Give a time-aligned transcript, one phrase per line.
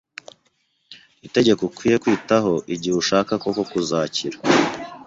[1.27, 4.37] itegeko ukwiye kwitaho igihe ushaka koko kuzakira.